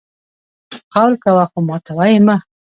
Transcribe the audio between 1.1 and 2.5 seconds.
کوه خو ماتوه یې مه!